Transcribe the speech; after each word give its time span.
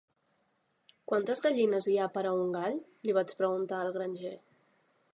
"Quantes 1.11 1.43
gallines 1.43 1.91
hi 1.93 1.99
ha 2.05 2.09
per 2.17 2.25
a 2.31 2.33
un 2.41 2.57
gall?", 2.57 2.81
li 3.09 3.19
vaig 3.21 3.37
preguntar 3.45 3.83
al 3.87 3.97
granger. 4.01 4.37